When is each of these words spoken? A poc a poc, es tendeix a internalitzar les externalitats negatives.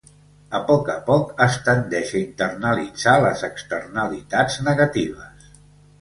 A 0.59 0.59
poc 0.69 0.87
a 0.93 0.95
poc, 1.09 1.27
es 1.45 1.57
tendeix 1.67 2.15
a 2.15 2.21
internalitzar 2.21 3.15
les 3.27 3.47
externalitats 3.51 4.59
negatives. 4.71 5.53